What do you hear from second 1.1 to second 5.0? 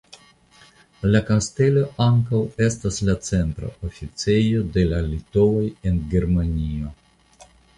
La kastelo ankaŭ estas la centra oficejo de